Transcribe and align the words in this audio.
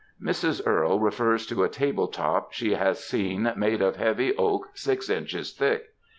Mrs. 0.19 0.65
Elarle 0.65 0.99
refers 0.99 1.45
to 1.45 1.63
a 1.63 1.69
table 1.69 2.07
top 2.07 2.53
she 2.53 2.73
has 2.73 3.03
seen 3.03 3.53
made 3.55 3.83
of 3.83 3.97
heavy 3.97 4.35
oak 4.35 4.69
six 4.73 5.11
inches 5.11 5.53
thick. 5.53 5.91